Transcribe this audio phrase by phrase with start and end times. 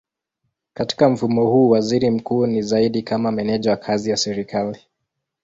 [0.73, 4.79] Katika mfumo huu waziri mkuu ni zaidi kama meneja wa kazi ya serikali.